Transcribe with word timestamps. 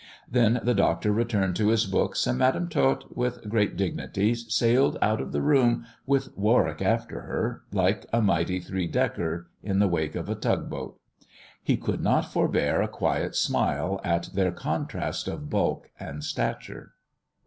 Then 0.27 0.61
the 0.63 0.73
doctor 0.73 1.11
returned 1.11 1.55
to 1.57 1.67
his 1.67 1.85
books, 1.85 2.25
and 2.25 2.39
Madam 2.39 2.67
Tot, 2.69 3.15
with 3.15 3.47
great 3.47 3.77
dignity, 3.77 4.33
sailed 4.33 4.97
out 4.99 5.21
of 5.21 5.31
the 5.31 5.43
room, 5.43 5.85
with 6.07 6.35
Warwick 6.35 6.81
after 6.81 7.19
her, 7.21 7.61
like 7.71 8.07
a 8.11 8.19
mighty 8.19 8.59
three 8.59 8.87
decker 8.87 9.47
in 9.61 9.77
the 9.77 9.87
wake 9.87 10.15
of 10.15 10.27
a 10.27 10.33
tug 10.33 10.71
boat. 10.71 10.99
He 11.63 11.77
could 11.77 12.01
not 12.01 12.33
forbear 12.33 12.81
a 12.81 12.87
quiet 12.87 13.35
smile 13.35 14.01
at 14.03 14.31
their 14.33 14.51
contrast 14.51 15.27
of 15.27 15.51
bulk 15.51 15.91
and 15.99 16.23
stature. 16.23 16.93